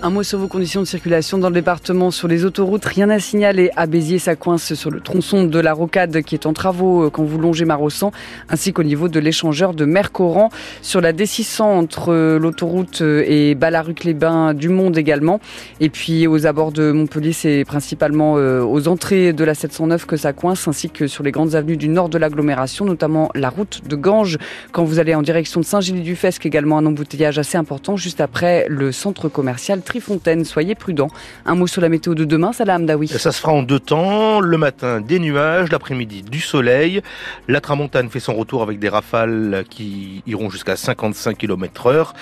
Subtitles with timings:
[0.00, 2.84] Un mot sur vos conditions de circulation dans le département sur les autoroutes.
[2.84, 6.46] Rien à signaler à Béziers, ça coince sur le tronçon de la rocade qui est
[6.46, 8.12] en travaux euh, quand vous longez Marossan,
[8.48, 10.50] ainsi qu'au niveau de l'échangeur de Mercoran
[10.82, 15.40] sur la D600 entre euh, l'autoroute euh, et Balaruc-les-Bains du Monde également.
[15.80, 20.32] Et puis aux abords de Montpellier, c'est principalement aux entrées de la 709 que ça
[20.32, 23.96] coince, ainsi que sur les grandes avenues du nord de l'agglomération, notamment la route de
[23.96, 24.38] Ganges
[24.70, 28.92] quand vous allez en direction de Saint-Gilles-du-Fesque, également un embouteillage assez important juste après le
[28.92, 30.44] centre commercial Trifontaine.
[30.44, 31.10] Soyez prudents.
[31.46, 33.08] Un mot sur la météo de demain, Salah Hamdaoui.
[33.08, 34.40] Ça se fera en deux temps.
[34.40, 35.72] Le matin, des nuages.
[35.72, 37.00] L'après-midi, du soleil.
[37.48, 42.14] La tramontane fait son retour avec des rafales qui iront jusqu'à 55 km heure.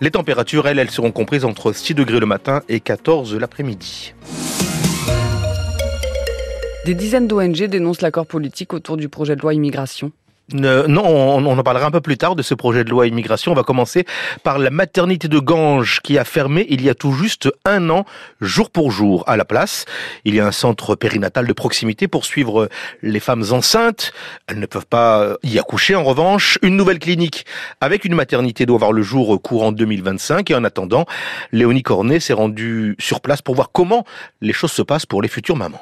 [0.00, 4.14] Les températures, elles, elles seront comprises entre 6 degrés le matin et 14 l'après-midi.
[6.84, 10.10] Des dizaines d'ONG dénoncent l'accord politique autour du projet de loi immigration
[10.52, 13.52] non, on, en parlera un peu plus tard de ce projet de loi immigration.
[13.52, 14.04] On va commencer
[14.42, 18.04] par la maternité de Ganges qui a fermé il y a tout juste un an,
[18.40, 19.24] jour pour jour.
[19.26, 19.84] À la place,
[20.24, 22.68] il y a un centre périnatal de proximité pour suivre
[23.02, 24.12] les femmes enceintes.
[24.46, 25.94] Elles ne peuvent pas y accoucher.
[25.94, 27.46] En revanche, une nouvelle clinique
[27.80, 30.50] avec une maternité doit voir le jour courant 2025.
[30.50, 31.06] Et en attendant,
[31.52, 34.04] Léonie Cornet s'est rendue sur place pour voir comment
[34.40, 35.80] les choses se passent pour les futures mamans.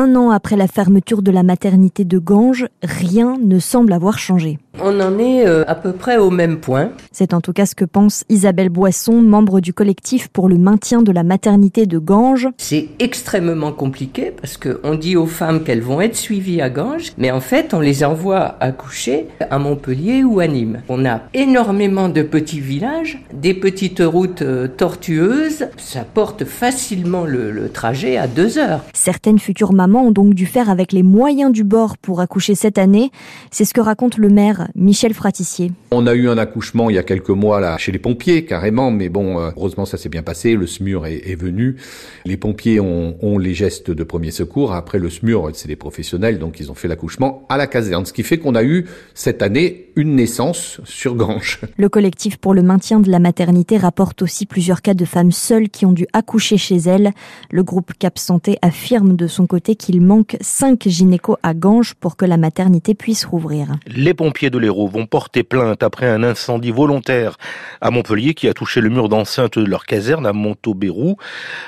[0.00, 4.60] Un an après la fermeture de la maternité de Ganges, rien ne semble avoir changé.
[4.80, 6.90] On en est euh, à peu près au même point.
[7.10, 11.02] C'est en tout cas ce que pense Isabelle Boisson, membre du collectif pour le maintien
[11.02, 12.48] de la maternité de Ganges.
[12.58, 17.32] C'est extrêmement compliqué parce qu'on dit aux femmes qu'elles vont être suivies à Ganges, mais
[17.32, 20.80] en fait on les envoie accoucher à Montpellier ou à Nîmes.
[20.88, 27.50] On a énormément de petits villages, des petites routes euh, tortueuses, ça porte facilement le,
[27.50, 28.84] le trajet à deux heures.
[28.94, 32.78] Certaines futures mamans ont donc dû faire avec les moyens du bord pour accoucher cette
[32.78, 33.10] année.
[33.50, 35.72] C'est ce que raconte le maire Michel Fratissier.
[35.90, 38.90] On a eu un accouchement il y a quelques mois là chez les pompiers carrément,
[38.90, 40.54] mais bon, euh, heureusement ça s'est bien passé.
[40.54, 41.76] Le SMUR est, venu.
[42.24, 44.72] Les pompiers ont, ont, les gestes de premier secours.
[44.72, 48.12] Après le SMUR, c'est des professionnels, donc ils ont fait l'accouchement à la caserne, ce
[48.12, 51.60] qui fait qu'on a eu cette année une naissance sur Ganche.
[51.76, 55.68] Le collectif pour le maintien de la maternité rapporte aussi plusieurs cas de femmes seules
[55.68, 57.10] qui ont dû accoucher chez elles.
[57.50, 62.16] Le groupe Cap Santé affirme de son côté qu'il manque 5 gynécos à Ganges pour
[62.16, 63.76] que la maternité puisse rouvrir.
[63.86, 67.36] Les pompiers de l'Hérault vont porter plainte après un incendie volontaire
[67.80, 71.16] à Montpellier qui a touché le mur d'enceinte de leur caserne à Montaubayrou.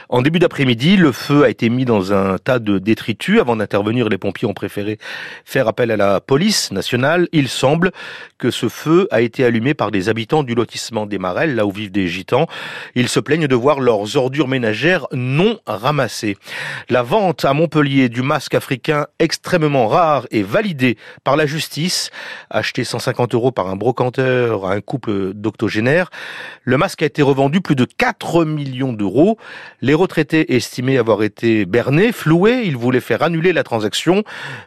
[0.09, 3.41] En début d'après-midi, le feu a été mis dans un tas de détritus.
[3.41, 4.99] Avant d'intervenir, les pompiers ont préféré
[5.45, 7.29] faire appel à la police nationale.
[7.33, 7.93] Il semble
[8.39, 11.71] que ce feu a été allumé par des habitants du lotissement des Marelles, là où
[11.71, 12.47] vivent des gitans.
[12.95, 16.37] Ils se plaignent de voir leurs ordures ménagères non ramassées.
[16.89, 22.11] La vente à Montpellier du masque africain extrêmement rare et validé par la justice,
[22.71, 26.09] acheté 150 euros par un brocanteur à un couple d'octogénaires.
[26.63, 29.39] Le masque a été revendu plus de 4 millions d'euros.
[29.81, 32.63] Les retraités estimaient avoir été bernés, floués.
[32.65, 34.23] Ils voulaient faire annuler la transaction,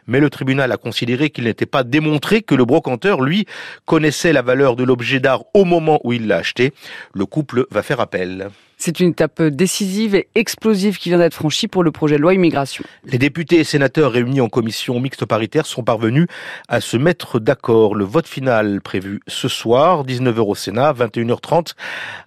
[0.06, 3.46] mais le tribunal a considéré qu'il n'était pas démontré que le brocanteur, lui,
[3.86, 6.74] connaissait la valeur de l'objet d'art au moment où il l'a acheté.
[7.14, 8.50] Le couple va faire appel.
[8.86, 12.34] C'est une étape décisive et explosive qui vient d'être franchie pour le projet de loi
[12.34, 12.84] immigration.
[13.06, 16.26] Les députés et sénateurs réunis en commission mixte paritaire sont parvenus
[16.68, 17.94] à se mettre d'accord.
[17.94, 21.72] Le vote final prévu ce soir, 19h au Sénat, 21h30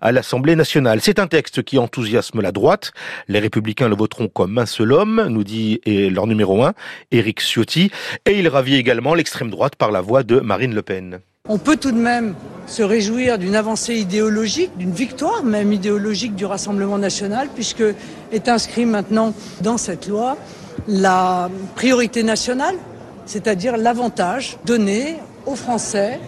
[0.01, 0.99] à l'Assemblée nationale.
[0.99, 2.91] C'est un texte qui enthousiasme la droite.
[3.27, 6.73] Les républicains le voteront comme un seul homme, nous dit leur numéro un,
[7.11, 7.91] Éric Ciotti,
[8.25, 11.19] et il ravit également l'extrême droite par la voix de Marine Le Pen.
[11.49, 12.35] On peut tout de même
[12.67, 17.83] se réjouir d'une avancée idéologique, d'une victoire même idéologique du Rassemblement national, puisque
[18.33, 20.35] est inscrit maintenant dans cette loi
[20.89, 22.75] la priorité nationale,
[23.25, 26.19] c'est-à-dire l'avantage donné aux Français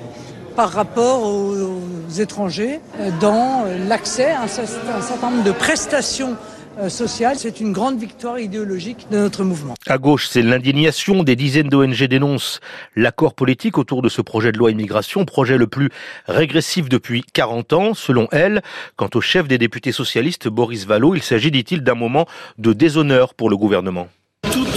[0.56, 1.80] par rapport aux
[2.18, 2.80] étrangers
[3.20, 6.36] dans l'accès à un certain nombre de prestations
[6.78, 7.38] euh, social.
[7.38, 9.74] C'est une grande victoire idéologique de notre mouvement.
[9.88, 11.24] À gauche, c'est l'indignation.
[11.24, 12.60] Des dizaines d'ONG dénoncent
[12.96, 15.90] l'accord politique autour de ce projet de loi immigration, projet le plus
[16.28, 18.62] régressif depuis 40 ans, selon elle.
[18.96, 22.28] Quant au chef des députés socialistes, Boris Vallot, il s'agit, dit-il, d'un moment
[22.58, 24.08] de déshonneur pour le gouvernement.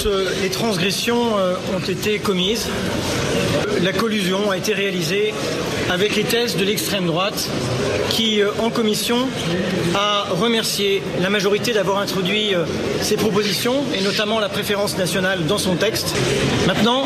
[0.07, 2.69] Euh, les transgressions euh, ont été commises.
[3.83, 5.35] La collusion a été réalisée
[5.91, 7.49] avec les thèses de l'extrême droite
[8.11, 9.29] qui, euh, en commission,
[9.95, 12.55] a remercié la majorité d'avoir introduit
[13.01, 16.15] ces propositions et notamment la préférence nationale dans son texte.
[16.67, 17.05] Maintenant,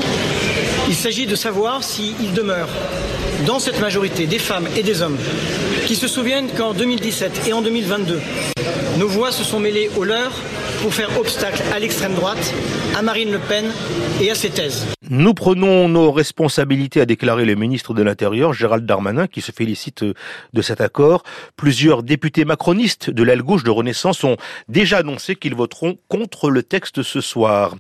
[0.88, 2.69] il s'agit de savoir s'il demeure
[3.46, 5.19] dans cette majorité des femmes et des hommes
[5.87, 8.20] qui se souviennent qu'en 2017 et en 2022,
[8.98, 10.32] nos voix se sont mêlées aux leurs
[10.82, 12.55] pour faire obstacle à l'extrême droite,
[12.96, 13.67] à Marine Le Pen
[14.20, 14.87] et à ses thèses.
[15.08, 20.05] Nous prenons nos responsabilités, a déclaré le ministre de l'Intérieur, Gérald Darmanin, qui se félicite
[20.05, 21.23] de cet accord.
[21.56, 24.37] Plusieurs députés macronistes de l'aile gauche de Renaissance ont
[24.69, 27.76] déjà annoncé qu'ils voteront contre le texte ce soir.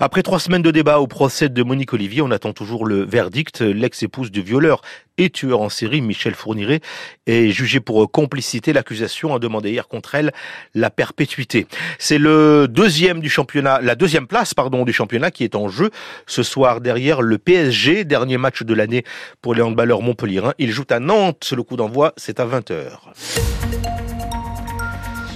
[0.00, 3.60] Après trois semaines de débat au procès de Monique Olivier, on attend toujours le verdict.
[3.60, 4.82] L'ex-épouse du violeur
[5.18, 6.80] et tueur en série, Michel Fourniret,
[7.26, 8.72] est jugé pour complicité.
[8.72, 10.32] L'accusation a demandé hier contre elle
[10.74, 11.66] la perpétuité.
[11.98, 15.90] C'est le deuxième du championnat, la deuxième place, pardon, du championnat qui est en jeu
[16.26, 19.04] ce soir derrière le PSG, dernier match de l'année
[19.42, 20.54] pour les handballeurs montpelliérains.
[20.58, 21.52] Ils jouent à Nantes.
[21.54, 22.98] Le coup d'envoi, c'est à 20h.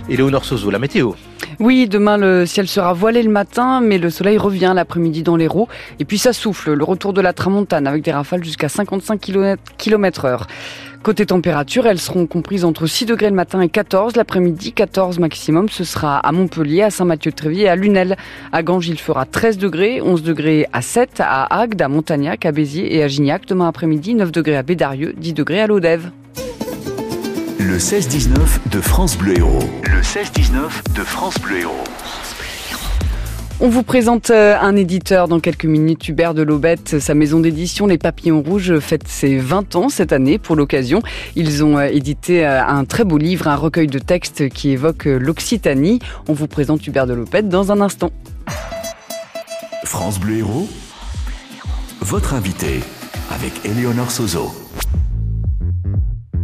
[0.08, 1.12] Éléonore Sozo, la météo.
[1.64, 5.46] Oui, demain le ciel sera voilé le matin, mais le soleil revient l'après-midi dans les
[5.46, 5.68] roues.
[6.00, 9.20] Et puis ça souffle, le retour de la tramontane avec des rafales jusqu'à 55
[9.78, 10.48] km heure.
[11.04, 15.68] Côté température, elles seront comprises entre 6 degrés le matin et 14 l'après-midi, 14 maximum.
[15.68, 18.16] Ce sera à Montpellier, à Saint-Mathieu-de-Tréviers et à Lunel.
[18.50, 22.50] À Ganges, il fera 13 degrés, 11 degrés à 7, à Agde, à Montagnac, à
[22.50, 23.46] Béziers et à Gignac.
[23.46, 26.10] Demain après-midi, 9 degrés à Bédarieux, 10 degrés à Lodève.
[27.62, 29.62] Le 16-19 de France Bleu Héros.
[29.84, 31.84] Le 16-19 de France Bleu Héros.
[33.60, 36.98] On vous présente euh, un éditeur dans quelques minutes, Hubert de Lobette.
[36.98, 41.02] Sa maison d'édition Les Papillons Rouges fête ses 20 ans cette année pour l'occasion.
[41.36, 45.04] Ils ont euh, édité euh, un très beau livre, un recueil de textes qui évoque
[45.04, 46.00] l'Occitanie.
[46.26, 48.10] On vous présente Hubert de Lobette dans un instant.
[49.84, 50.68] France Bleu Héros,
[52.00, 52.80] votre invité
[53.30, 54.61] avec Éléonore Sozo.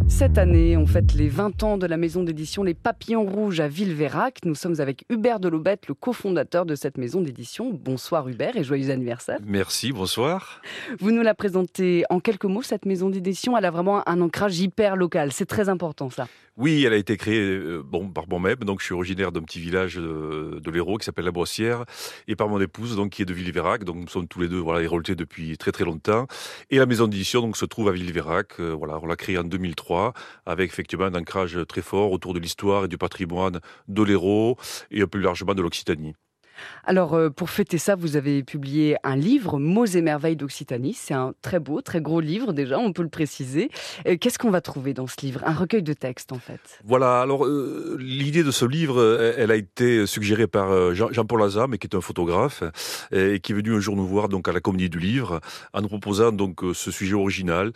[0.09, 3.67] Cette année, on fête les 20 ans de la maison d'édition Les Papillons Rouges à
[3.67, 4.39] Villeverac.
[4.43, 7.71] Nous sommes avec Hubert Delobette, le cofondateur de cette maison d'édition.
[7.71, 9.37] Bonsoir Hubert et joyeux anniversaire.
[9.45, 10.61] Merci, bonsoir.
[10.99, 13.55] Vous nous la présentez en quelques mots, cette maison d'édition.
[13.55, 15.31] Elle a vraiment un ancrage hyper local.
[15.31, 16.27] C'est très important ça.
[16.59, 18.57] Oui, elle a été créée euh, bon, par moi-même.
[18.57, 21.85] Donc, je suis originaire d'un petit village de, de l'Hérault qui s'appelle La Brossière,
[22.27, 23.85] et par mon épouse, donc qui est de Villeverac.
[23.85, 26.27] Donc, nous sommes tous les deux voilà héroltés depuis très très longtemps.
[26.69, 28.59] Et la maison d'édition donc se trouve à Villeverac.
[28.59, 30.11] Euh, voilà, on l'a créée en 2003
[30.45, 34.57] avec effectivement un ancrage très fort autour de l'histoire et du patrimoine de l'Hérault
[34.91, 36.13] et plus largement de l'Occitanie.
[36.83, 40.93] Alors, euh, pour fêter ça, vous avez publié un livre, Mots et merveilles d'Occitanie.
[40.93, 43.69] C'est un très beau, très gros livre déjà, on peut le préciser.
[44.07, 45.41] Euh, qu'est-ce qu'on va trouver dans ce livre?
[45.45, 46.59] Un recueil de textes, en fait.
[46.83, 51.85] Voilà, alors euh, l'idée de ce livre, elle a été suggérée par Jean-Paul Azam, qui
[51.85, 52.63] est un photographe,
[53.11, 55.41] et qui est venu un jour nous voir donc à la Comédie du Livre,
[55.73, 57.71] en nous proposant donc ce sujet original.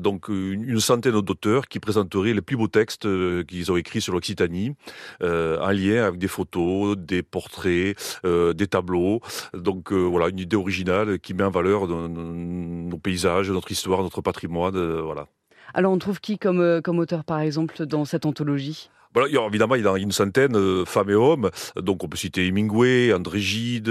[0.00, 3.06] donc une centaine d'auteurs qui présenteraient les plus beaux textes
[3.46, 4.76] qu'ils ont écrits sur l'Occitanie,
[5.20, 9.20] en lien avec des photos, des portraits, euh, des tableaux.
[9.54, 14.20] Donc euh, voilà, une idée originale qui met en valeur nos paysages, notre histoire, notre
[14.20, 14.76] patrimoine.
[14.76, 15.26] Euh, voilà.
[15.72, 18.90] Alors on trouve qui comme, comme auteur par exemple dans cette anthologie?
[19.14, 21.50] Voilà, évidemment, il y a une centaine, femmes et hommes.
[21.76, 23.90] Donc, on peut citer Hemingway, André Gide,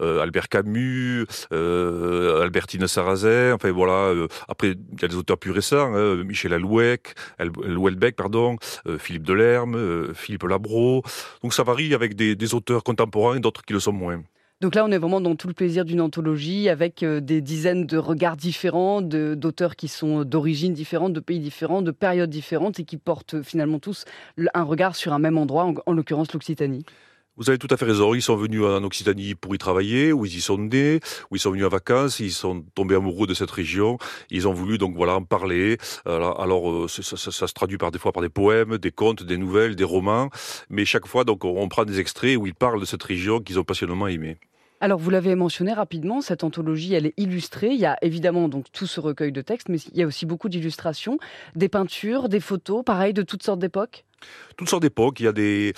[0.00, 3.52] Albert Camus, Albertine Sarrazin.
[3.54, 4.14] Enfin, voilà.
[4.48, 8.56] après, il y a des auteurs plus récents, hein, Michel Alouec, Houellebecq, pardon,
[8.98, 11.02] Philippe Delerme, Philippe Labro.
[11.42, 14.22] Donc, ça varie avec des, des auteurs contemporains et d'autres qui le sont moins.
[14.62, 17.84] Donc là, on est vraiment dans tout le plaisir d'une anthologie avec euh, des dizaines
[17.84, 22.84] de regards différents, d'auteurs qui sont d'origines différentes, de pays différents, de périodes différentes et
[22.84, 24.06] qui portent euh, finalement tous
[24.54, 26.86] un regard sur un même endroit, en, l'occurrence l'Occitanie.
[27.36, 28.14] Vous avez tout à fait raison.
[28.14, 31.00] Ils sont venus en Occitanie pour y travailler, où ils y sont nés,
[31.30, 33.98] où ils sont venus en vacances, ils sont tombés amoureux de cette région.
[34.30, 35.76] Ils ont voulu donc voilà en parler.
[36.06, 39.36] Alors, euh, ça, ça, se traduit par des fois par des poèmes, des contes, des
[39.36, 40.30] nouvelles, des romans.
[40.70, 43.58] Mais chaque fois, donc, on prend des extraits où ils parlent de cette région qu'ils
[43.58, 44.38] ont passionnément aimée.
[44.80, 47.68] Alors, vous l'avez mentionné rapidement, cette anthologie, elle est illustrée.
[47.68, 50.26] Il y a évidemment donc tout ce recueil de textes, mais il y a aussi
[50.26, 51.18] beaucoup d'illustrations,
[51.54, 54.04] des peintures, des photos, pareil, de toutes sortes d'époques?
[54.56, 55.20] Toutes sortes d'époques.
[55.20, 55.74] Il y a des,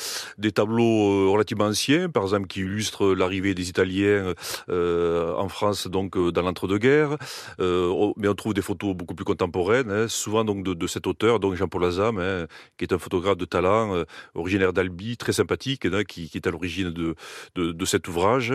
[0.52, 4.34] tableaux euh, relativement anciens, par exemple, qui illustrent l'arrivée des Italiens
[4.68, 7.16] euh, en France, donc euh, dans l'entre-deux-guerres.
[7.58, 11.84] Mais on trouve des photos beaucoup plus contemporaines, hein, souvent de, cet auteur, donc Jean-Paul
[11.84, 16.38] Azam, hein, qui est un photographe de talent, originaire d'Albi, très sympathique, hein, qui, qui,
[16.38, 17.14] est à l'origine de,
[17.54, 18.54] de, de, cet ouvrage.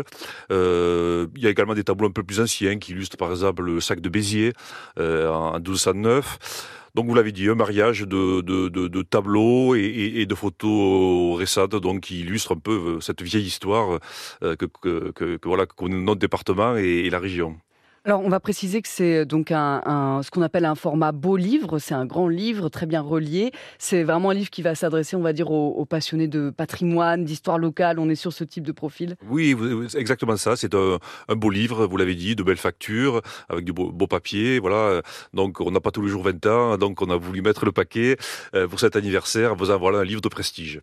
[0.50, 3.80] il y a également des tableaux un peu plus anciens qui illustrent, par exemple, le
[3.82, 4.54] sac de Béziers
[4.98, 6.80] en 1209.
[6.96, 12.54] Donc vous l'avez dit, un mariage de, tableaux et, de photos récentes, donc qui illustrent
[12.54, 14.00] un peu euh, cette vieille histoire
[14.44, 17.58] euh, que, que, que, que voilà, notre département et la région.
[18.06, 21.38] Alors, on va préciser que c'est donc un, un, ce qu'on appelle un format beau
[21.38, 21.80] livre.
[21.80, 23.54] C'est un grand livre, très bien relié.
[23.78, 27.24] C'est vraiment un livre qui va s'adresser, on va dire, aux, aux passionnés de patrimoine,
[27.24, 28.00] d'histoire locale.
[28.00, 29.16] On est sur ce type de profil.
[29.30, 29.56] Oui,
[29.96, 30.58] exactement ça.
[30.58, 34.08] C'est un, un, beau livre, vous l'avez dit, de belles factures, avec du beau, beau,
[34.08, 34.60] papier.
[34.60, 35.02] Voilà.
[35.34, 36.78] Donc, on n'a pas tous les jours 20 ans.
[36.78, 38.18] Donc, on a voulu mettre le paquet
[38.54, 40.82] euh, pour cet anniversaire, vous voilà un livre de prestige.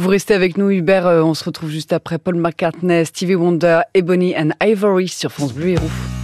[0.00, 1.06] Vous restez avec nous, Hubert.
[1.06, 5.54] Euh, on se retrouve juste après Paul McCartney, Stevie Wonder, Ebony and Ivory sur France
[5.54, 6.17] Bleu Héros.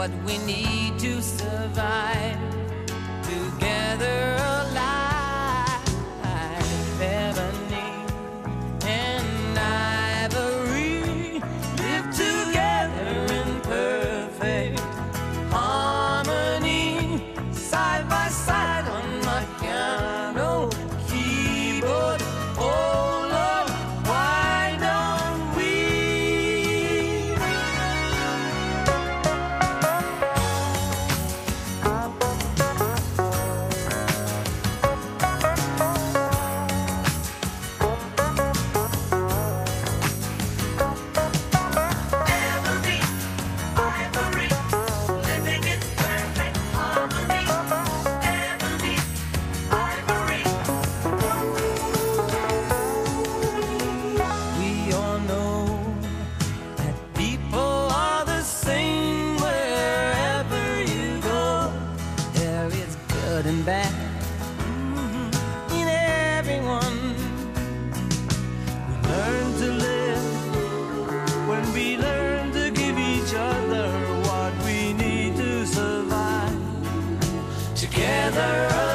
[0.00, 0.79] What we need
[77.90, 78.89] Together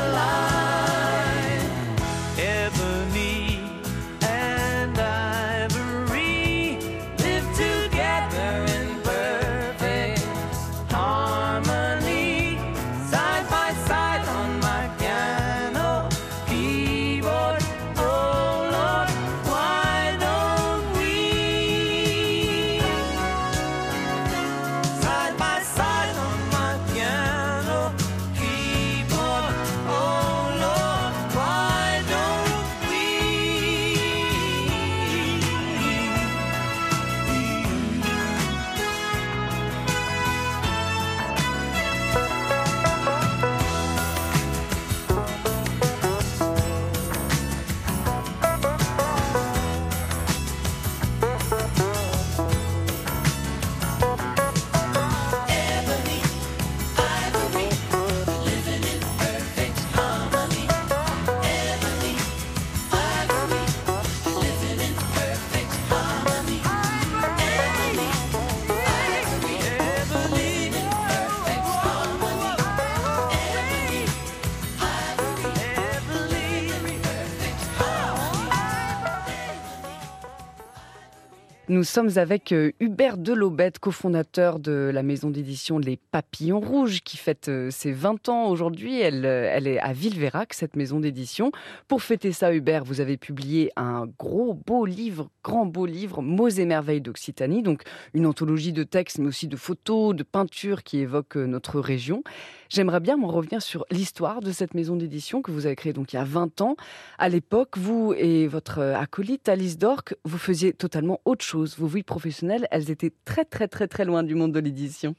[81.75, 87.17] Nous sommes avec euh, Hubert Delobette, cofondateur de la maison d'édition Les Papillons Rouges, qui
[87.17, 89.01] fête euh, ses 20 ans aujourd'hui.
[89.01, 91.51] Elle, euh, elle est à Villeverac, cette maison d'édition.
[91.89, 96.47] Pour fêter ça, Hubert, vous avez publié un gros beau livre, grand beau livre, Mots
[96.47, 97.61] et merveilles d'Occitanie.
[97.61, 97.81] Donc
[98.13, 102.23] une anthologie de textes, mais aussi de photos, de peintures qui évoquent notre région.
[102.69, 106.13] J'aimerais bien m'en revenir sur l'histoire de cette maison d'édition que vous avez créée donc
[106.13, 106.75] il y a 20 ans.
[107.17, 111.77] À l'époque, vous et votre euh, acolyte Alice Dork, vous faisiez totalement autre chose.
[111.77, 115.15] Vos vies professionnelles, elles étaient très très très très loin du monde de l'édition.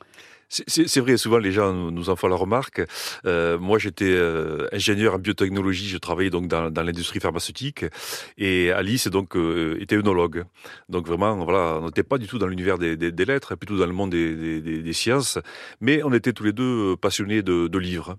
[0.49, 2.81] C'est- vrai, souvent les gens nous- nous en font la remarque.
[3.27, 7.85] Euh, moi, j'étais euh, ingénieur en biotechnologie, je travaillais donc dans, l'industrie pharmaceutique,
[8.39, 10.45] et Alice euh, était œnologue.
[10.89, 13.77] Donc vraiment, voilà, on n'était pas du tout dans l'univers des, des- des lettres, plutôt
[13.77, 15.39] dans le monde des, sciences,
[15.81, 18.17] mais on était tous les deux euh, passionnés de, livres,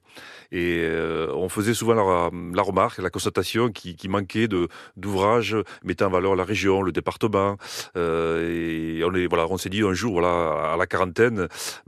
[0.51, 0.86] et
[1.34, 4.48] on faisait souvent la, remarque, la constatation qui, qui manquait
[4.96, 7.57] d'ouvrages mettant en valeur la région, le département,
[7.96, 11.48] et on s'est dit un jour, voilà, à la quarantaine,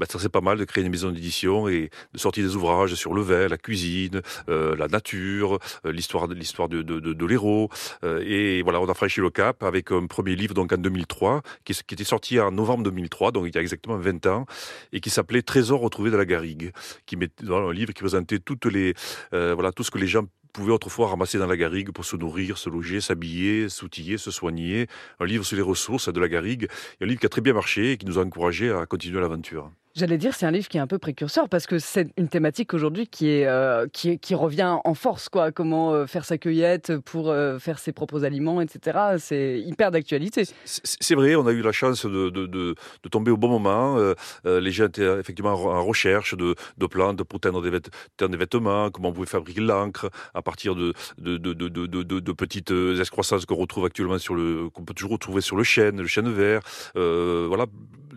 [0.10, 3.22] ça pas mal de créer une maison d'édition et de sortir des ouvrages sur le
[3.22, 7.70] vin, la cuisine, euh, la nature, euh, l'histoire de l'histoire de, l'héros.
[8.04, 11.42] Euh, et voilà, on a franchi le cap avec un premier livre donc en 2003,
[11.64, 14.46] qui, était sorti en novembre 2003, donc il y a exactement 20 ans,
[14.94, 16.72] et qui s'appelait Trésor retrouvé de la Garrigue,
[17.06, 18.94] qui met un livre qui présentait toutes les
[19.32, 22.58] voilà tout ce que les gens pouvaient autrefois ramasser dans la garrigue pour se nourrir,
[22.58, 24.88] se loger, s'habiller, s'outiller, se soigner.
[25.20, 26.68] Un livre sur les ressources de la garrigue.
[27.02, 29.72] Un livre qui a très bien marché et qui nous a encouragés à continuer l'aventure.
[30.00, 32.74] J'allais dire, c'est un livre qui est un peu précurseur parce que c'est une thématique
[32.74, 35.52] aujourd'hui qui euh, qui, revient en force, quoi.
[35.52, 38.98] Comment euh, faire sa cueillette pour euh, faire ses propres aliments, etc.
[39.18, 40.44] C'est hyper d'actualité.
[40.64, 42.76] C'est vrai, on a eu la chance de, de,
[43.12, 43.98] tomber au bon moment.
[44.46, 46.56] Les gens étaient effectivement en recherche de,
[46.90, 52.32] plantes pour teindre des, des vêtements, comment on pouvait fabriquer l'encre à partir de, de,
[52.32, 56.08] petites excroissances qu'on retrouve actuellement sur le, qu'on peut toujours retrouver sur le chêne, le
[56.08, 56.62] chêne vert.
[56.96, 57.66] Voilà,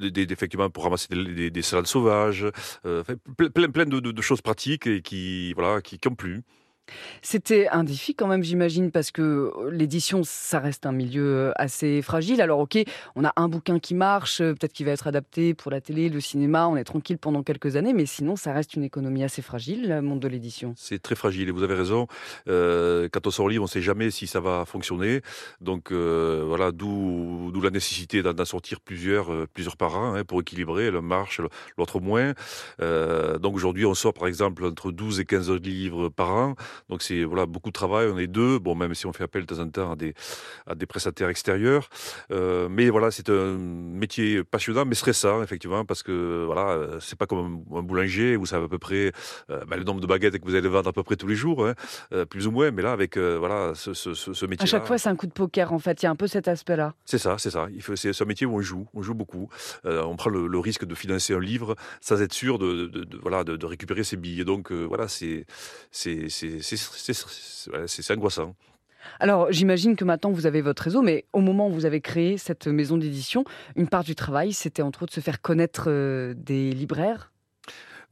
[0.01, 2.47] effectivement pour ramasser des, des, salades sauvages.
[2.87, 3.02] Euh,
[3.55, 6.43] plein, plein de, de, de choses pratiques et qui, voilà, qui, qui ont plu.
[7.23, 11.53] C'était un défi quand même, j'imagine, parce que euh, l'édition, ça reste un milieu euh,
[11.57, 12.41] assez fragile.
[12.41, 12.79] Alors ok,
[13.15, 16.09] on a un bouquin qui marche, euh, peut-être qu'il va être adapté pour la télé,
[16.09, 19.43] le cinéma, on est tranquille pendant quelques années, mais sinon, ça reste une économie assez
[19.43, 20.75] fragile, le monde de l'édition.
[20.77, 22.07] C'est très fragile et vous avez raison.
[22.49, 25.21] Euh, quand on sort livre, on ne sait jamais si ça va fonctionner.
[25.61, 30.91] Donc voilà, d'où la nécessité d'en sortir plusieurs, plusieurs par an hein, pour équilibrer.
[30.91, 31.41] L'un marche,
[31.79, 32.33] l'autre moins.
[32.79, 36.55] Donc aujourd'hui, on sort par exemple entre 12 et 15 livres par an.
[36.88, 38.09] Donc c'est voilà beaucoup de travail.
[38.12, 38.59] On est deux.
[38.59, 40.14] Bon, même si on fait appel de temps en temps à des
[40.67, 41.88] à des prestataires extérieurs.
[42.31, 47.19] Euh, mais voilà, c'est un métier passionnant, mais stressant effectivement parce que voilà, euh, c'est
[47.19, 49.12] pas comme un, un boulanger où ça va à peu près
[49.50, 51.35] euh, bah, le nombre de baguettes que vous allez vendre à peu près tous les
[51.35, 51.75] jours, hein,
[52.12, 52.71] euh, plus ou moins.
[52.71, 54.64] Mais là, avec voilà ce, ce, ce, ce métier.
[54.64, 56.02] À chaque fois, c'est un coup de poker, en fait.
[56.02, 56.95] Il y a un peu cet aspect-là.
[57.05, 57.67] C'est ça, c'est ça.
[57.75, 59.49] Il faut, c'est un métier où on joue, on joue beaucoup.
[59.85, 63.19] On prend le, le risque de financer un livre sans être sûr de, de, de-
[63.19, 64.45] voilà de, récupérer ses billets.
[64.45, 65.45] Donc voilà, c'est
[65.91, 66.29] c'est
[66.62, 68.54] c'est angoissant.
[69.19, 72.38] Alors, j'imagine que maintenant, vous avez votre réseau, mais au moment où vous avez créé
[72.38, 73.45] cette maison d'édition,
[73.76, 77.32] une part du travail, c'était entre autres se faire connaître euh, des libraires.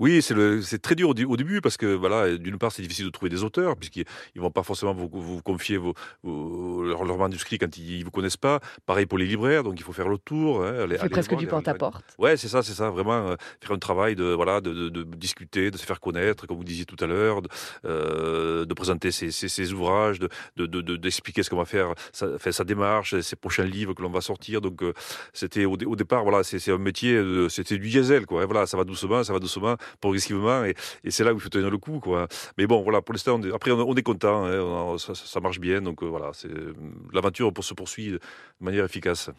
[0.01, 3.05] Oui, c'est très dur au, dé- au début parce que voilà, d'une part, c'est difficile
[3.05, 4.05] de trouver des auteurs puisqu'ils
[4.35, 8.05] ils vont pas forcément vous, vous confier vos, vos- leur, leur manuscrit quand ils, ils
[8.05, 8.61] vous connaissent pas.
[8.87, 10.65] Pareil pour les libraires, donc il faut faire le tour.
[10.65, 12.05] Hein, C'est aller presque voir, du porte-à-porte.
[12.19, 15.03] Ouais, c'est ça, c'est ça, vraiment euh, faire un travail de voilà, de, de, de
[15.17, 17.49] discuter, de se faire connaître, comme vous disiez tout à l'heure, de,
[17.85, 21.65] euh, de présenter ses, ses, ses ouvrages, de de- de- de- d'expliquer ce qu'on va
[21.65, 24.61] faire, sa, faire sa démarche, ses prochains livres que l'on va sortir.
[24.61, 24.93] Donc euh,
[25.33, 28.43] c'était au, dé- au départ, voilà, c'est un métier, c'était du diesel, quoi.
[28.43, 30.75] Et voilà, ça va doucement, ça va doucement, progressivement, et,
[31.05, 32.29] et c'est là où il faut tenir le coup, quoi.
[32.59, 35.61] Mais bon, voilà, pour l'instant, après on, on est content, hein, on- ça, ça marche
[35.61, 36.51] bien, donc euh, voilà, c'est
[37.13, 38.21] l'aventure pour se poursuit de
[38.61, 39.31] manière efficace.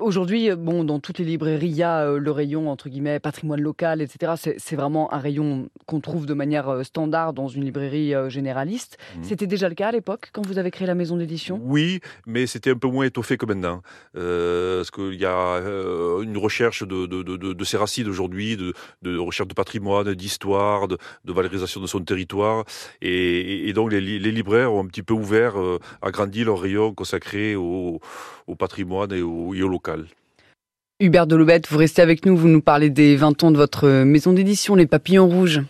[0.00, 3.18] Aujourd'hui, euh, bon, dans toutes les librairies, il y a euh, le rayon entre guillemets
[3.18, 4.34] patrimoine local, etc.
[4.56, 8.96] C'est vraiment un rayon qu'on trouve de manière euh, standard dans une librairie euh, généraliste.
[9.16, 9.24] Mhm.
[9.24, 11.60] C'était déjà le cas à l'époque quand vous avez créé la maison d'édition?
[11.64, 13.82] Oui, mais c'était un peu moins étoffé que maintenant.
[14.14, 18.56] Euh, parce qu'il y a euh, une recherche de, de, de, de, ses racines aujourd'hui,
[18.56, 22.64] de, de recherche de patrimoine, d'histoire, de, de valorisation de son territoire.
[23.02, 26.92] Et, donc les, li- les libraires ont un petit peu ouvert, euh, agrandi leur rayon
[26.94, 28.00] consacré au,
[28.46, 30.06] au patrimoine et au, et au local.
[31.00, 34.32] Hubert Delobette, vous restez avec nous, vous nous parlez des 20 ans de votre maison
[34.32, 35.60] d'édition, Les Papillons Rouges.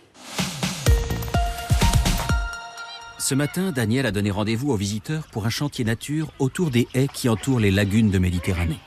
[3.19, 7.07] Ce matin, Daniel a donné rendez-vous aux visiteurs pour un chantier nature autour des haies
[7.13, 8.79] qui entourent les lagunes de Méditerranée.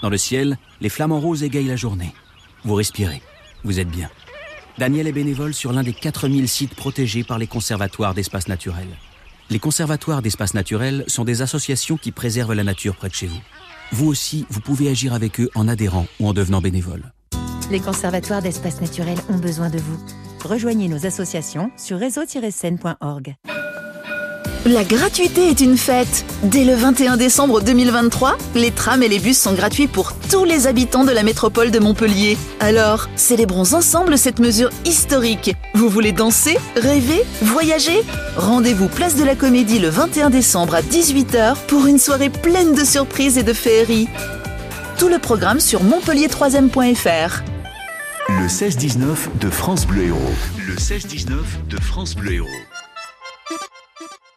[0.00, 2.14] Dans le ciel, les flamants roses égayent la journée.
[2.64, 3.20] Vous respirez.
[3.64, 4.08] Vous êtes bien.
[4.80, 8.88] Daniel est bénévole sur l'un des 4000 sites protégés par les conservatoires d'espaces naturels.
[9.50, 13.42] Les conservatoires d'espaces naturels sont des associations qui préservent la nature près de chez vous.
[13.92, 17.12] Vous aussi, vous pouvez agir avec eux en adhérant ou en devenant bénévole.
[17.70, 19.98] Les conservatoires d'espaces naturels ont besoin de vous.
[20.48, 23.36] Rejoignez nos associations sur réseau-scène.org.
[24.66, 26.26] La gratuité est une fête.
[26.42, 30.66] Dès le 21 décembre 2023, les trams et les bus sont gratuits pour tous les
[30.66, 32.36] habitants de la métropole de Montpellier.
[32.60, 35.56] Alors, célébrons ensemble cette mesure historique.
[35.72, 38.02] Vous voulez danser, rêver, voyager?
[38.36, 42.84] Rendez-vous place de la Comédie le 21 décembre à 18h pour une soirée pleine de
[42.84, 44.08] surprises et de féeries.
[44.98, 47.42] Tout le programme sur montpellier3m.fr.
[48.28, 50.18] Le 16-19 de France Bleu Héros.
[50.68, 51.30] Le 16-19
[51.70, 52.46] de France Bleu Héros.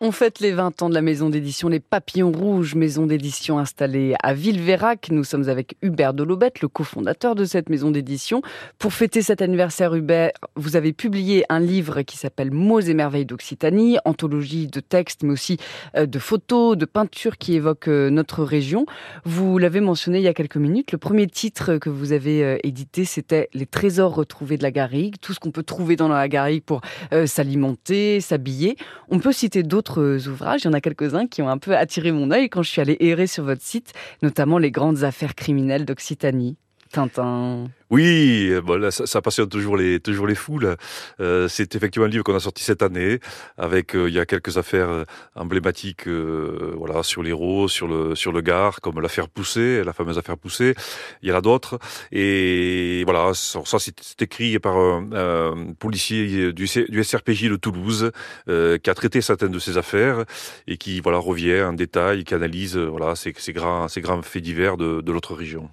[0.05, 4.15] On fête les 20 ans de la maison d'édition Les Papillons Rouges, maison d'édition installée
[4.21, 5.07] à Villeverac.
[5.11, 8.41] Nous sommes avec Hubert Delobette, le cofondateur de cette maison d'édition.
[8.79, 13.25] Pour fêter cet anniversaire, Hubert, vous avez publié un livre qui s'appelle Mots et merveilles
[13.25, 15.55] d'Occitanie, anthologie de textes, mais aussi
[15.95, 18.85] euh, de photos, de peintures qui évoquent euh, notre région.
[19.23, 20.91] Vous l'avez mentionné il y a quelques minutes.
[20.91, 25.15] Le premier titre que vous avez euh, édité, c'était Les trésors retrouvés de la Garrigue,
[25.21, 26.81] tout ce qu'on peut trouver dans la Garrigue pour
[27.25, 28.75] s'alimenter, s'habiller.
[29.07, 32.11] On peut citer d'autres ouvrages, il y en a quelques-uns qui ont un peu attiré
[32.11, 35.85] mon œil quand je suis allée errer sur votre site, notamment les grandes affaires criminelles
[35.85, 36.57] d'Occitanie.
[36.91, 37.69] Tintin.
[37.89, 40.75] Oui, euh, bon, ça, passionne toujours les toujours les foules.
[41.19, 43.19] Euh, c'est effectivement un livre qu'on a sorti cette année,
[43.57, 48.41] avec euh, il y a quelques affaires emblématiques, voilà, sur l'Hérault, sur le sur le
[48.41, 50.75] Gard, comme l'affaire Poussé, la fameuse affaire Poussé.
[51.21, 51.79] Il y en a d'autres,
[52.11, 58.11] et voilà, ça, c'est écrit par un, policier du, du SRPJ de Toulouse
[58.47, 60.23] qui a traité certaines de ces affaires
[60.67, 64.43] et qui voilà revient en détail, qui analyse voilà ces, ces grands ces grands faits
[64.43, 65.69] divers de, de notre région.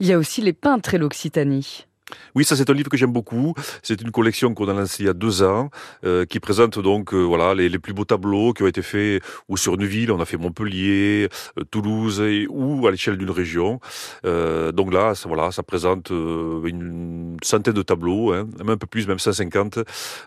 [0.00, 1.53] Il y a aussi les peintres et l'Occitanie.
[2.34, 3.54] Oui, ça c'est un livre que j'aime beaucoup.
[3.82, 5.70] C'est une collection qu'on a lancée il y a deux ans,
[6.04, 9.22] euh, qui présente donc euh, voilà les, les plus beaux tableaux qui ont été faits
[9.48, 10.12] ou sur une ville.
[10.12, 13.80] On a fait Montpellier, euh, Toulouse et, ou à l'échelle d'une région.
[14.26, 18.76] Euh, donc là, ça, voilà, ça présente euh, une centaine de tableaux, hein, même un
[18.76, 19.78] peu plus, même 150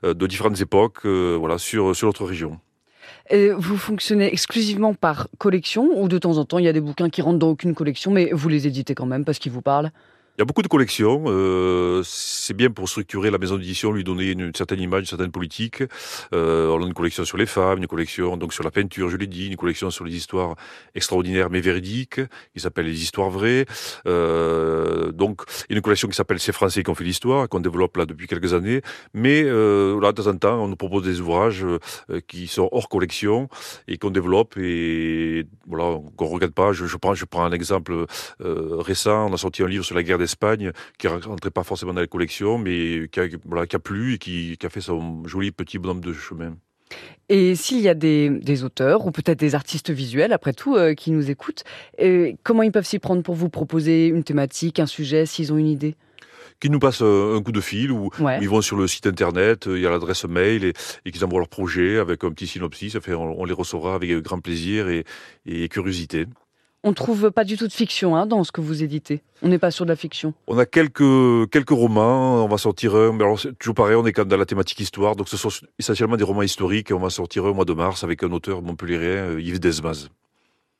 [0.03, 2.59] euh, de différentes époques, euh, voilà sur sur notre région.
[3.29, 6.81] Et vous fonctionnez exclusivement par collection ou de temps en temps il y a des
[6.81, 9.61] bouquins qui rentrent dans aucune collection mais vous les éditez quand même parce qu'ils vous
[9.61, 9.91] parlent?
[10.37, 11.23] Il y a beaucoup de collections.
[11.29, 15.31] euh, c'est bien pour structurer la maison d'édition, lui donner une, certaine image, une certaine
[15.31, 15.81] politique.
[16.31, 19.17] Euh, on a une collection sur les femmes, une collection donc sur la peinture, je
[19.17, 20.55] l'ai dit, une collection sur les histoires
[20.93, 22.21] extraordinaires mais véridiques,
[22.53, 23.65] qui s'appelle les histoires vraies.
[24.05, 28.05] Euh, donc une collection qui s'appelle C'est Français qui ont fait l'histoire, qu'on développe là
[28.05, 28.83] depuis quelques années.
[29.15, 31.79] Mais euh, là, de temps en temps, on nous propose des ouvrages euh,
[32.27, 33.49] qui sont hors collection
[33.87, 36.73] et qu'on développe et voilà qu'on regarde pas.
[36.73, 38.05] Je, je prends, je prends un exemple
[38.41, 39.31] euh, récent.
[39.31, 42.07] On a sorti un livre sur la guerre d'Espagne qui rentrait pas forcément dans les
[42.07, 45.51] collections, mais qui a, voilà, qui a plu et qui, qui a fait son joli
[45.51, 46.57] petit bonhomme de chemin.
[47.29, 50.93] Et s'il y a des, des auteurs ou peut-être des artistes visuels, après tout, euh,
[50.93, 51.63] qui nous écoutent,
[52.01, 55.57] euh, comment ils peuvent s'y prendre pour vous proposer une thématique, un sujet, s'ils ont
[55.57, 55.95] une idée?
[56.59, 58.39] Qui nous passent euh, un coup de fil ou Ouais.
[58.41, 60.73] ils vont sur le site internet, il y a l'adresse mail et,
[61.05, 62.93] et qu'ils envoient leur projet avec un petit synopsis.
[62.93, 65.03] Ça fait, on, on les recevra avec grand plaisir et,
[65.45, 66.25] et curiosité.
[66.83, 69.21] On trouve pas du tout de fiction hein, dans ce que vous éditez.
[69.41, 70.33] On n'est pas sur de la fiction.
[70.47, 72.43] On a quelques quelques romans.
[72.43, 73.11] On va sortir un.
[73.13, 73.95] Mais alors toujours pareil.
[73.95, 76.91] On est quand même dans la thématique histoire, donc ce sont essentiellement des romans historiques.
[76.91, 79.59] Et on va sortir un au mois de mars avec un auteur montpellierien, euh, Yves
[79.59, 80.09] Desmaz.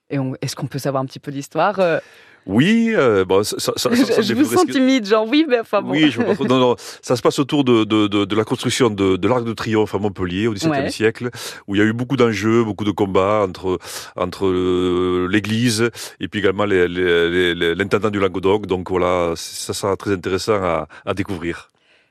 [0.09, 1.99] Et est-ce qu'on peut savoir un petit peu l'histoire Euh,
[2.47, 5.05] Oui, euh, bon, ça, ça, ça, Je, ça je vous dévorerait sens ce que- timide,
[5.05, 5.91] genre oui, mais enfin bon.
[5.91, 8.35] Oui, je veux pas trop- non, non, ça se passe autour de, de, de, de
[8.35, 10.89] la construction de, de l'Arc de Triomphe à Montpellier au XVIIe Ouais.
[10.89, 11.29] siècle,
[11.67, 13.79] où il y a eu beaucoup d'enjeux, beaucoup de combats entre
[14.15, 15.89] entre euh, l'Église
[16.21, 18.65] et puis également l'intendant du Languedoc.
[18.65, 21.69] Donc voilà, ça sera très intéressant à, à découvrir.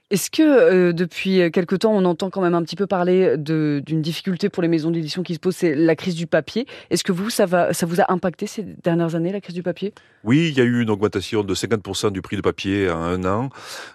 [0.09, 4.03] Est-ce que euh, depuis quelque temps, on entend quand même un petit peu parler d'une
[4.03, 6.67] difficulté pour les maisons d'édition qui se pose, c'est la crise du papier.
[6.91, 9.65] Est-ce que vous, ça, va, ça vous a impacté ces dernières années, la crise du
[9.65, 9.93] papier?
[10.27, 13.25] Oui, il y a eu une augmentation de 50% du prix de papier en un
[13.25, 13.49] an.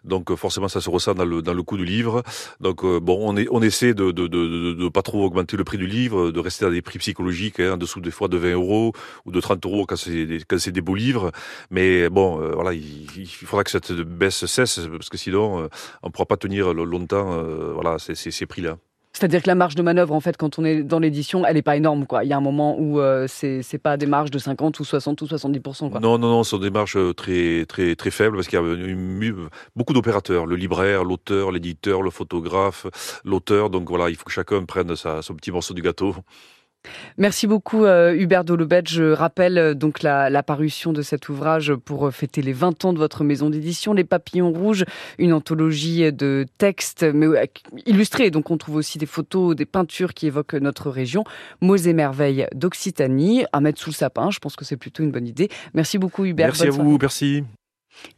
[0.05, 2.23] Donc euh, forcément, ça se ressent dans le, dans le coût du livre.
[2.61, 5.63] Donc euh, bon, on, est, on essaie de de, de, de, pas trop augmenter le
[5.65, 8.37] prix du livre, de rester à des prix psychologiques, hein, en dessous des fois de
[8.37, 8.93] 20 euros
[9.25, 11.31] ou de 30 euros quand c'est des, c'est des beaux livres.
[11.69, 15.69] Mais bon, voilà, il, faudra que cette baisse cesse parce que sinon,
[16.03, 18.77] on ne pourra pas tenir longtemps euh, voilà, ces, ces, ces prix-là.
[19.13, 21.61] C'est-à-dire que la marge de manœuvre, en fait, quand on est dans l'édition, elle n'est
[21.61, 22.05] pas énorme.
[22.05, 22.23] Quoi.
[22.23, 24.85] Il y a un moment où euh, c'est c'est pas des marges de 50 ou
[24.85, 25.91] 60 ou 70%.
[25.91, 25.99] Quoi.
[25.99, 28.61] Non, non, non, ce sont des marges euh, très, très, très faibles parce qu'il y
[28.61, 32.87] a une beaucoup d'opérateurs, le libraire, l'auteur, l'éditeur, le photographe,
[33.25, 33.69] l'auteur.
[33.69, 36.15] Donc voilà, il faut que chacun prenne sa, son petit morceau du gâteau.
[37.17, 38.83] Merci beaucoup euh, Hubert Dolobet.
[38.87, 42.85] Je rappelle euh, donc la, la parution de cet ouvrage pour euh, fêter les 20
[42.85, 44.85] ans de votre maison d'édition, Les Papillons Rouges,
[45.19, 47.27] une anthologie de textes mais
[47.85, 48.31] illustrés.
[48.31, 51.23] Donc on trouve aussi des photos, des peintures qui évoquent notre région.
[51.61, 54.31] Mots et merveilles d'Occitanie à mettre sous le sapin.
[54.31, 55.49] Je pense que c'est plutôt une bonne idée.
[55.73, 56.47] Merci beaucoup Hubert.
[56.47, 56.89] Merci à soirée.
[56.89, 57.43] vous, merci.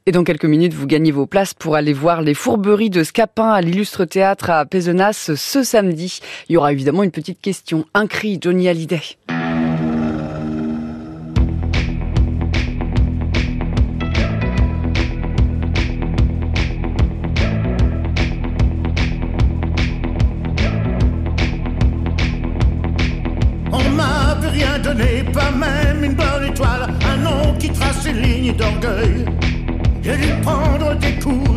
[0.06, 3.52] Et dans quelques minutes, vous gagnez vos places pour aller voir les fourberies de Scapin
[3.52, 6.20] à l'Illustre Théâtre à Pézenas ce samedi.
[6.50, 7.86] Il y aura évidemment une petite question.
[7.94, 9.02] Un cri, Johnny Hallyday.
[23.72, 29.26] On rien donné, pas même une bonne étoile, un nom qui trace une ligne d'orgueil.
[30.44, 31.50] Prendre des coups,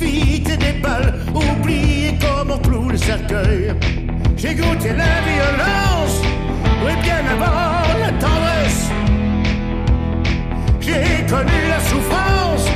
[0.00, 3.74] éviter des balles, oublier comment on cloue le cercueil.
[4.36, 6.22] J'ai goûté la violence,
[6.84, 8.90] oui bien avant la tendresse.
[10.80, 12.66] J'ai connu la souffrance,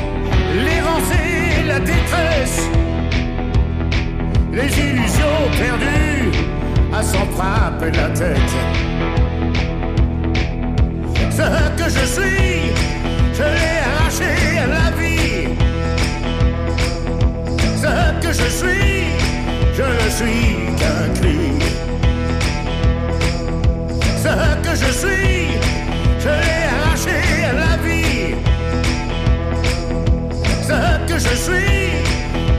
[0.64, 2.68] l'errance et la détresse.
[4.52, 6.30] Les illusions perdues
[6.92, 8.54] à s'en frapper la tête.
[11.30, 12.72] Ce que je suis,
[13.32, 14.83] je l'ai arraché à la
[18.24, 19.04] que je suis,
[19.74, 20.46] je ne suis
[20.78, 21.40] qu'un cri.
[24.24, 24.34] Ce
[24.64, 25.58] que je suis,
[26.24, 27.18] je l'ai arraché
[27.50, 28.34] à la vie.
[30.68, 31.90] Ce que je suis,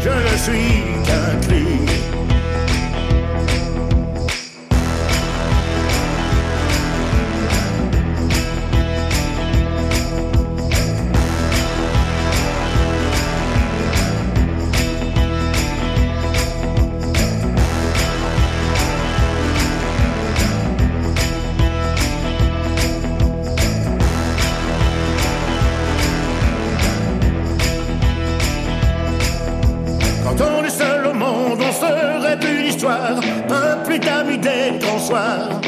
[0.05, 1.44] je ne suis qu'un
[34.99, 35.61] soir.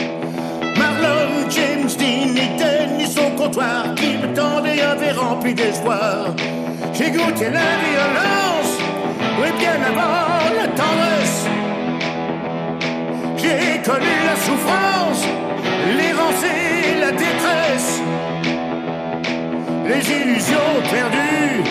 [0.78, 6.36] Marlon, James Dean, Eden, ni son comptoir qui me tendait un verre rempli d'espoir.
[6.94, 8.72] J'ai goûté la violence,
[9.40, 11.46] oui, bien avant la tendresse.
[13.38, 15.24] J'ai connu la souffrance,
[15.98, 16.44] l'errance
[17.00, 18.02] la détresse.
[19.88, 21.63] Les illusions perdues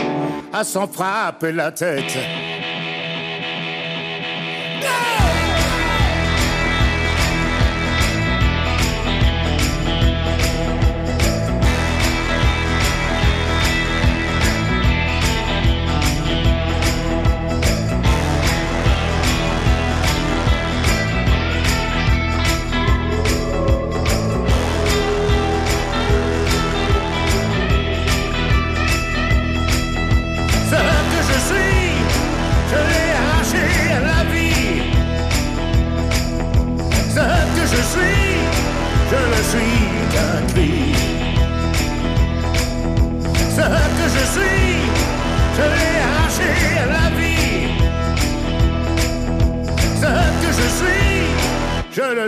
[0.52, 2.45] à s'en frapper la tête.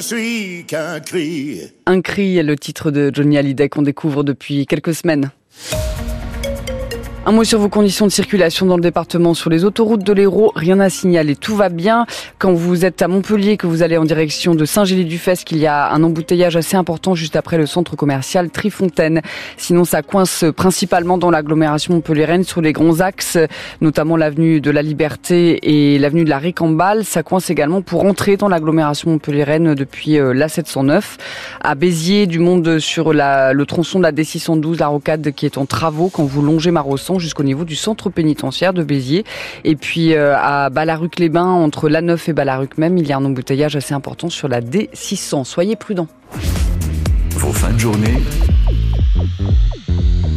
[0.00, 1.60] Suis qu'un cri.
[1.86, 5.30] Un cri est le titre de Johnny Hallyday qu'on découvre depuis quelques semaines.
[7.28, 10.50] Un mot sur vos conditions de circulation dans le département sur les autoroutes de l'Hérault.
[10.56, 12.06] Rien à signaler, tout va bien.
[12.38, 15.92] Quand vous êtes à Montpellier, que vous allez en direction de Saint-Gély-du-Fès, qu'il y a
[15.92, 19.20] un embouteillage assez important juste après le centre commercial Trifontaine.
[19.58, 23.36] Sinon, ça coince principalement dans l'agglomération montpelliéraine sur les grands axes,
[23.82, 27.04] notamment l'avenue de la Liberté et l'avenue de la Ricambale.
[27.04, 31.18] Ça coince également pour entrer dans l'agglomération montpelliéraine depuis euh, la 709.
[31.60, 35.66] À Béziers, du monde sur le tronçon de la D612, la rocade qui est en
[35.66, 39.24] travaux quand vous longez Marosson jusqu'au niveau du centre pénitentiaire de Béziers.
[39.64, 43.24] Et puis euh, à Balaruc-les-Bains, entre La Neuf et Balaruc même, il y a un
[43.24, 45.44] embouteillage assez important sur la D600.
[45.44, 46.08] Soyez prudents.
[47.32, 48.22] Vos fins de journée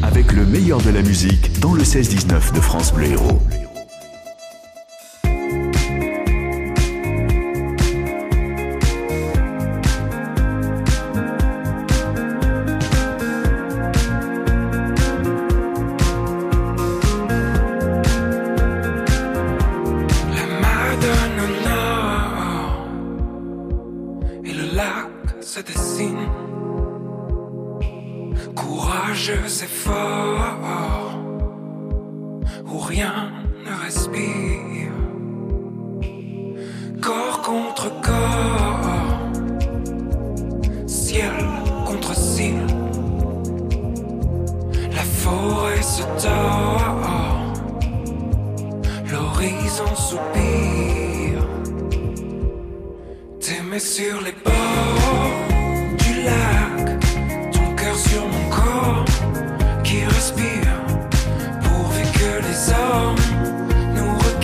[0.03, 3.39] avec le meilleur de la musique dans le 16-19 de France Bleu Héros.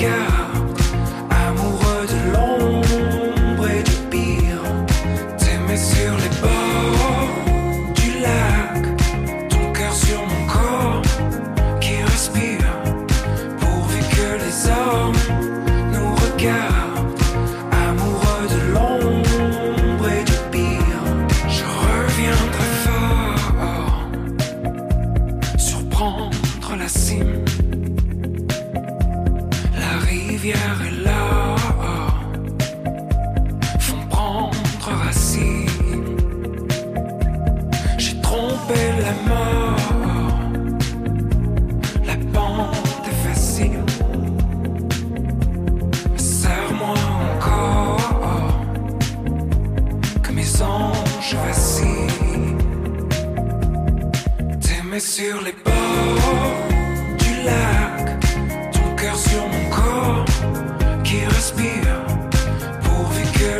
[0.08, 0.37] Yeah.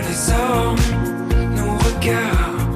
[0.02, 0.78] les hommes,
[1.56, 2.67] nos regards.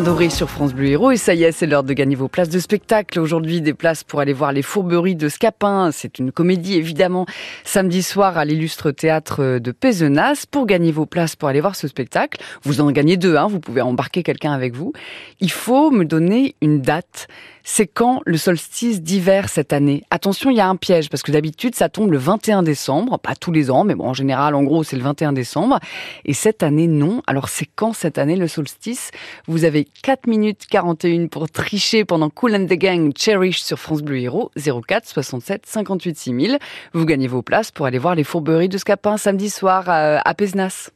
[0.00, 1.10] Doré sur France Bleu Héros.
[1.10, 3.18] Et ça y est, c'est l'heure de gagner vos places de spectacle.
[3.18, 5.90] Aujourd'hui, des places pour aller voir les fourberies de Scapin.
[5.92, 7.26] C'est une comédie, évidemment,
[7.64, 10.44] samedi soir à l'illustre théâtre de Pézenas.
[10.48, 13.60] Pour gagner vos places pour aller voir ce spectacle, vous en gagnez deux, hein, vous
[13.60, 14.92] pouvez embarquer quelqu'un avec vous.
[15.40, 17.26] Il faut me donner une date
[17.70, 20.02] c'est quand le solstice d'hiver cette année?
[20.10, 23.34] Attention, il y a un piège, parce que d'habitude, ça tombe le 21 décembre, pas
[23.36, 25.78] tous les ans, mais bon, en général, en gros, c'est le 21 décembre.
[26.24, 27.20] Et cette année, non.
[27.26, 29.10] Alors, c'est quand cette année le solstice?
[29.46, 34.00] Vous avez 4 minutes 41 pour tricher pendant Cool and the Gang Cherish sur France
[34.00, 36.58] Bleu Hero, 04 67 58 6000.
[36.94, 40.34] Vous gagnez vos places pour aller voir les fourberies de Scapin samedi soir à, à
[40.34, 40.90] Pézenas.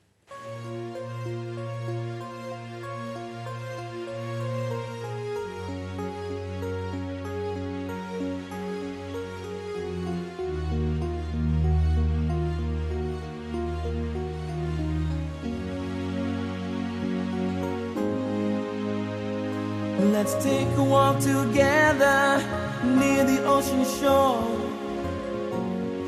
[20.90, 22.42] Walk together
[22.84, 24.42] near the ocean shore.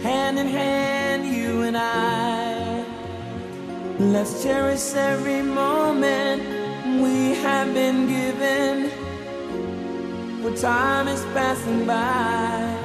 [0.03, 2.85] Hand in hand, you and I.
[3.99, 6.43] Let's cherish every moment
[7.03, 8.91] we have been given.
[10.43, 12.77] For time is passing by.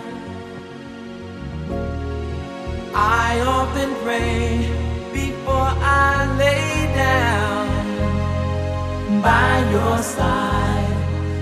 [2.94, 4.70] I often pray
[5.12, 7.68] before I lay down
[9.22, 10.79] by your side.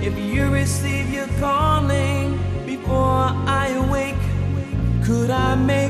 [0.01, 4.15] If you receive your calling before I awake,
[5.03, 5.86] could I make